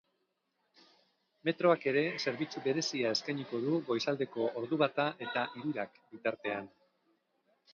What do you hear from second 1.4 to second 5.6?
Metroak ere zerbitzu berezia eskainiko du goizaldeko ordu bata eta